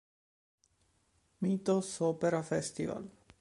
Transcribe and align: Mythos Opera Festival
Mythos 1.43 1.93
Opera 2.01 2.41
Festival 2.41 3.05